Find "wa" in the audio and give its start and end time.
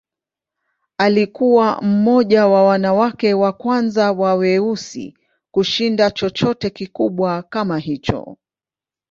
2.47-2.63, 3.33-3.53, 4.11-4.35